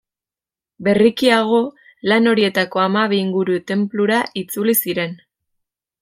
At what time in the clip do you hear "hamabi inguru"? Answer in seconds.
2.87-3.59